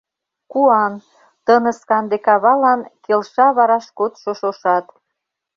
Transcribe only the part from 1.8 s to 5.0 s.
канде кавалан, Келша вараш кодшо шошат.